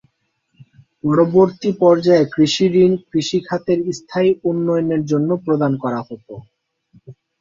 [1.03, 6.33] পরবর্তী পর্যায়ে কৃষিঋণ কৃষিখাতের স্থায়ী উন্নয়নের জন্য প্রদান করা হতো।